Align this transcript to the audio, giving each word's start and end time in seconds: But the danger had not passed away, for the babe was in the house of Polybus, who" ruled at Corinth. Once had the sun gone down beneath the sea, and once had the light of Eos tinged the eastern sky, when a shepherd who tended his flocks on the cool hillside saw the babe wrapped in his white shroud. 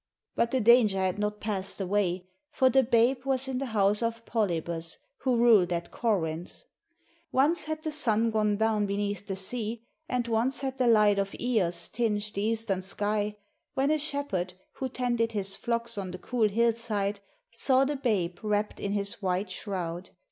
But 0.35 0.49
the 0.49 0.59
danger 0.59 0.97
had 0.97 1.19
not 1.19 1.39
passed 1.39 1.79
away, 1.79 2.25
for 2.49 2.71
the 2.71 2.81
babe 2.81 3.23
was 3.23 3.47
in 3.47 3.59
the 3.59 3.67
house 3.67 4.01
of 4.01 4.25
Polybus, 4.25 4.97
who" 5.17 5.37
ruled 5.37 5.71
at 5.71 5.91
Corinth. 5.91 6.63
Once 7.31 7.65
had 7.65 7.83
the 7.83 7.91
sun 7.91 8.31
gone 8.31 8.57
down 8.57 8.87
beneath 8.87 9.27
the 9.27 9.35
sea, 9.35 9.83
and 10.09 10.27
once 10.27 10.61
had 10.61 10.79
the 10.79 10.87
light 10.87 11.19
of 11.19 11.35
Eos 11.39 11.87
tinged 11.87 12.33
the 12.33 12.41
eastern 12.41 12.81
sky, 12.81 13.37
when 13.75 13.91
a 13.91 13.99
shepherd 13.99 14.55
who 14.77 14.89
tended 14.89 15.33
his 15.33 15.55
flocks 15.55 15.99
on 15.99 16.09
the 16.09 16.17
cool 16.17 16.49
hillside 16.49 17.19
saw 17.51 17.85
the 17.85 17.95
babe 17.95 18.39
wrapped 18.43 18.79
in 18.79 18.93
his 18.93 19.21
white 19.21 19.51
shroud. 19.51 20.09